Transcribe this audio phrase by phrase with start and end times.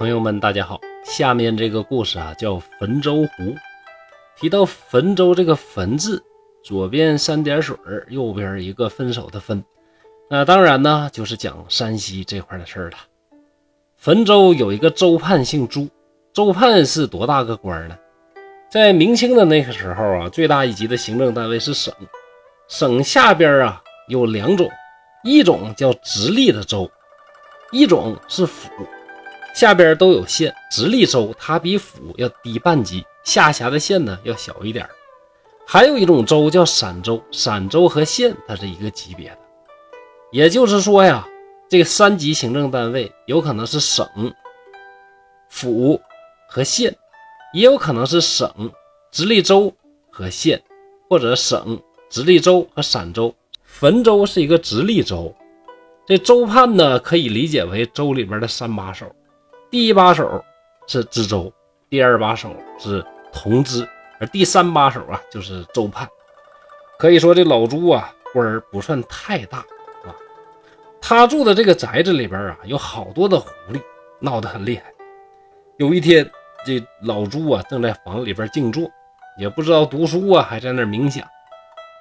[0.00, 0.80] 朋友们，大家好。
[1.04, 3.54] 下面这个故事啊，叫汾州湖。
[4.34, 6.24] 提到汾州这个“汾”字，
[6.64, 7.76] 左边三点水，
[8.08, 9.62] 右边一个分手的“分”。
[10.30, 12.96] 那当然呢，就是讲山西这块的事儿了。
[14.00, 15.86] 汾州有一个州判姓朱，
[16.32, 17.98] 州判是多大个官呢？
[18.70, 21.92] 在明清的那个时候啊，最大一级的行政单位是省，
[22.68, 24.66] 省下边啊有两种，
[25.24, 26.90] 一种叫直隶的州，
[27.70, 28.70] 一种是府。
[29.60, 34.88] 下边都有县，直隶州它比府要低半级，下辖的县呢要小一点
[35.66, 39.38] 还有一种州叫散州，散州和县它是一个级别的。
[40.32, 41.28] 也就是说呀，
[41.68, 44.08] 这个三级行政单位有可能是省、
[45.50, 46.00] 府
[46.48, 46.96] 和县，
[47.52, 48.50] 也有可能是省、
[49.12, 49.70] 直隶州
[50.10, 50.58] 和县，
[51.06, 53.34] 或者省、直隶州和散州。
[53.78, 55.36] 汾州是一个直隶州，
[56.06, 59.14] 这州判呢可以理解为州里边的三把手。
[59.70, 60.44] 第一把手
[60.88, 61.52] 是知州，
[61.88, 66.08] 第二把手是同知，而第三把手啊就是州判。
[66.98, 70.10] 可以说这老朱啊官儿不算太大啊。
[71.00, 73.80] 他住的这个宅子里边啊有好多的狐狸，
[74.18, 74.92] 闹得很厉害。
[75.78, 76.28] 有一天，
[76.66, 78.90] 这老朱啊正在房里边静坐，
[79.38, 81.24] 也不知道读书啊，还在那冥想。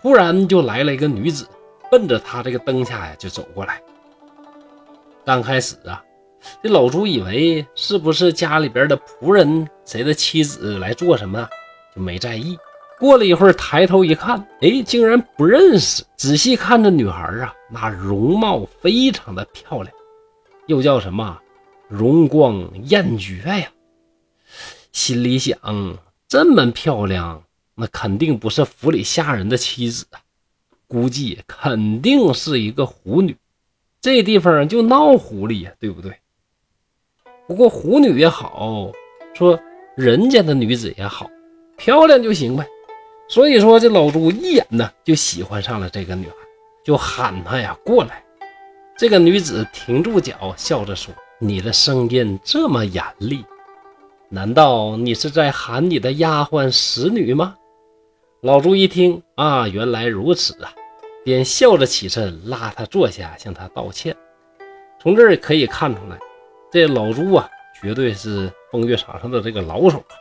[0.00, 1.48] 忽然就来了一个女子，
[1.90, 3.82] 奔着他这个灯下呀就走过来。
[5.24, 6.00] 刚开始啊。
[6.62, 11.48] 这老朱以为是不是家里边的仆人谁的妻子来做什么，
[11.94, 12.56] 就没在意。
[12.98, 16.02] 过了一会儿，抬头一看，哎，竟然不认识。
[16.16, 19.94] 仔细看这女孩啊，那容貌非常的漂亮，
[20.66, 21.38] 又叫什么
[21.88, 23.70] 容光艳绝呀。
[24.92, 25.58] 心里想，
[26.26, 27.42] 这么漂亮，
[27.74, 30.20] 那肯定不是府里下人的妻子啊，
[30.88, 33.36] 估计肯定是一个狐女。
[34.00, 36.16] 这地方就闹狐狸呀，对不对？
[37.46, 38.90] 不过狐女也好，
[39.34, 39.58] 说
[39.94, 41.30] 人家的女子也好，
[41.76, 42.66] 漂亮就行呗。
[43.28, 46.34] 所以说这老朱一眼呢就喜欢上了这个女孩，
[46.84, 48.22] 就喊她呀过来。
[48.96, 53.44] 这个女子停住脚，笑着说：“你的声音这么严厉，
[54.28, 57.54] 难道你是在喊你的丫鬟使女吗？”
[58.42, 60.72] 老朱一听啊，原来如此啊，
[61.24, 64.16] 便笑着起身拉她坐下，向她道歉。
[65.00, 66.18] 从这儿可以看出来。
[66.76, 67.48] 这老朱啊，
[67.80, 70.12] 绝对是风月场上的这个老手啊，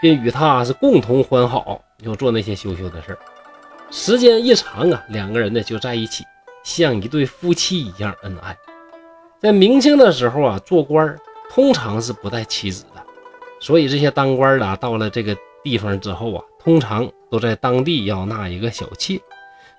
[0.00, 3.14] 便与他是共同欢好，又做那些羞羞的事。
[3.90, 6.24] 时间一长啊，两个人呢就在一起，
[6.64, 8.56] 像一对夫妻一样恩爱。
[9.38, 11.14] 在明清的时候啊，做官
[11.50, 13.02] 通常是不带妻子的，
[13.60, 19.20] 所以这些当官的到了这个地方之后啊，通常都在当地要纳一个小妾。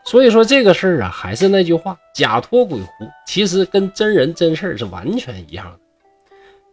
[0.04, 5.80] 所以说这个事儿啊，还是那句话，假托鬼狐，其实跟真人真事儿是完全一样的。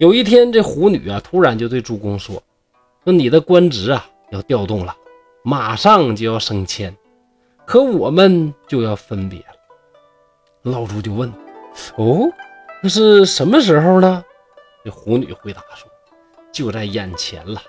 [0.00, 2.42] 有一天，这狐女啊，突然就对朱公说
[3.04, 4.96] ：“说你的官职啊要调动了，
[5.42, 6.96] 马上就要升迁，
[7.66, 9.44] 可我们就要分别了。”
[10.72, 11.30] 老朱就问
[11.96, 12.26] ：“哦，
[12.82, 14.24] 那是什么时候呢？”
[14.82, 15.86] 这狐女回答说
[16.50, 17.60] ：“就在眼前了。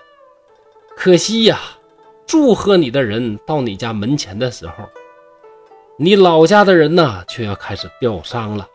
[0.96, 1.60] 可惜呀，
[2.24, 4.88] 祝贺你的人到你家门前的时候，
[5.98, 8.66] 你老家的人呢却要开始吊丧了，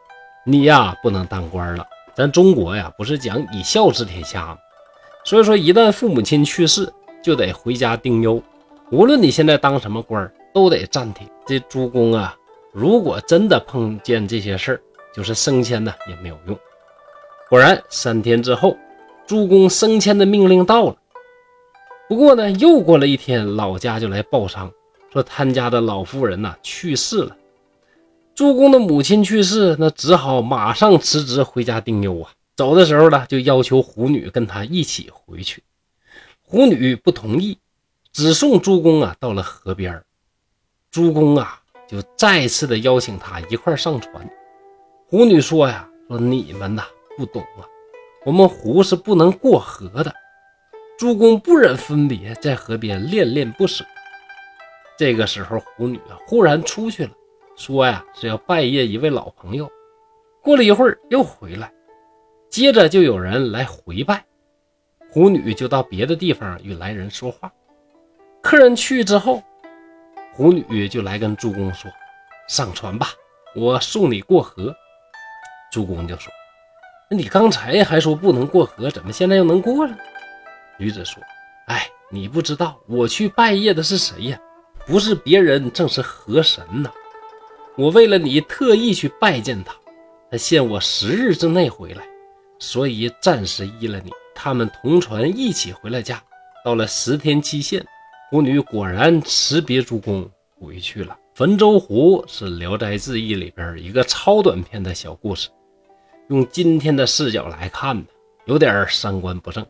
[0.46, 1.84] 你呀不能当官了。”
[2.18, 4.58] 咱中国呀，不是讲以孝治天下吗？
[5.24, 6.92] 所以说，一旦父母亲去世，
[7.24, 8.42] 就得回家丁忧。
[8.90, 11.30] 无论你现在当什么官都得暂停。
[11.46, 12.36] 这朱公啊，
[12.74, 14.82] 如果真的碰见这些事儿，
[15.14, 16.58] 就是升迁呢也没有用。
[17.52, 18.76] 果然，三天之后，
[19.28, 20.96] 朱公升迁的命令到了。
[22.10, 24.72] 不过呢，又过了一天，老家就来报丧，
[25.14, 27.38] 说他家的老妇人呐去世了。
[28.38, 32.30] 朱公的母亲去世，那只好马上辞职回家丁忧啊。
[32.56, 35.64] 走的时候呢，就要求狐女跟他一起回去。
[36.44, 37.58] 狐女不同意，
[38.14, 40.04] 只送朱公啊到了河边。
[40.92, 44.30] 朱公啊就再次的邀请他一块上船。
[45.08, 46.84] 狐女说呀：“说你们呐
[47.18, 47.66] 不懂啊，
[48.24, 50.14] 我们湖是不能过河的。”
[51.00, 53.84] 朱公不忍分别，在河边恋恋不舍。
[54.96, 57.12] 这个时候，狐女啊忽然出去了。
[57.58, 59.70] 说呀是要拜谒一位老朋友，
[60.44, 61.74] 过了一会儿又回来，
[62.52, 64.24] 接着就有人来回拜，
[65.12, 67.52] 狐女就到别的地方与来人说话。
[68.44, 69.42] 客人去之后，
[70.34, 71.90] 狐女就来跟朱公说
[72.48, 73.08] ：“上船吧，
[73.56, 74.74] 我送你过河。”
[75.74, 76.32] 朱公就说
[77.10, 79.98] ：“你刚才还说不能过河，怎么现在又能过了？”
[80.78, 81.22] 女子说
[81.68, 84.40] ：“哎，你不知道我去拜谒的是谁呀？
[84.86, 86.92] 不是别人，正是河神呐。”
[87.78, 89.72] 我为了你特意去拜见他，
[90.32, 92.04] 他限我十日之内回来，
[92.58, 94.12] 所以暂时依了你。
[94.34, 96.20] 他们同船一起回了家，
[96.66, 97.86] 到了十天期限，
[98.32, 100.28] 狐女果然辞别主公
[100.60, 101.16] 回去了。
[101.36, 105.50] 汾州湖是《聊斋志异》里边一个超短篇的小故事，
[106.30, 108.06] 用今天的视角来看呢，
[108.46, 109.64] 有点三观不正。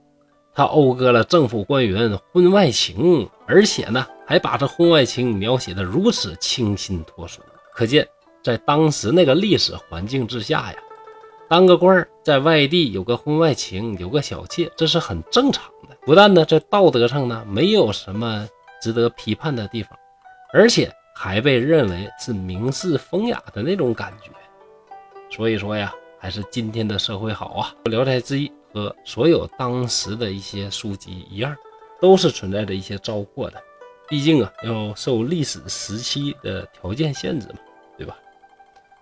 [0.54, 7.42] 他讴歌了政府官员婚外情，而且呢，还把这婚外情描写的如此清新脱俗，
[7.78, 8.08] 可见
[8.44, 10.80] 在当时那个历史环境之下呀。
[11.48, 15.96] 当个官儿在外地有个婚外情，有个小妾，这是很正常的。
[16.02, 18.50] 不但呢，在道德上呢没有什么
[18.82, 19.96] 值得批判的地方，
[20.52, 24.32] 而且还被认为是名士风雅的那种感觉。
[25.30, 27.76] 所以说呀，还是今天的社会好啊。
[27.92, 31.56] 《聊斋志异》和所有当时的一些书籍一样，
[32.02, 33.62] 都是存在着一些糟粕的。
[34.10, 37.60] 毕竟啊，要受历史时期的条件限制嘛，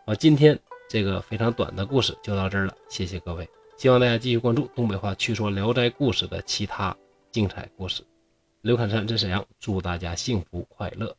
[0.08, 0.60] 好，今天。
[0.88, 6.96] 这个非常短的故事就到这儿了，谢谢各位，希望大家继续关注东北话趣说《聊斋故事》的其他
[7.32, 8.04] 精彩故事。
[8.62, 11.18] 刘侃山在沈阳，祝大家幸福快乐。